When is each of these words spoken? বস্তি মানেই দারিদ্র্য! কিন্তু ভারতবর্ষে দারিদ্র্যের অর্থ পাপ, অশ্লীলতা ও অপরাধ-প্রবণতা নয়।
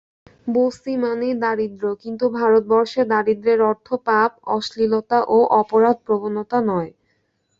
বস্তি 0.47 0.93
মানেই 1.03 1.33
দারিদ্র্য! 1.43 1.93
কিন্তু 2.03 2.25
ভারতবর্ষে 2.37 3.01
দারিদ্র্যের 3.11 3.61
অর্থ 3.69 3.87
পাপ, 4.07 4.31
অশ্লীলতা 4.55 5.19
ও 5.27 5.47
অপরাধ-প্রবণতা 5.61 6.57
নয়। 6.69 6.91